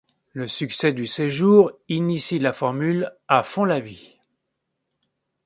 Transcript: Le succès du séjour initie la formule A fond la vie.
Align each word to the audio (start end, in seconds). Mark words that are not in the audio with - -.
Le 0.33 0.47
succès 0.47 0.93
du 0.93 1.05
séjour 1.05 1.71
initie 1.87 2.39
la 2.39 2.53
formule 2.53 3.11
A 3.27 3.43
fond 3.43 3.65
la 3.65 3.79
vie. 3.79 4.17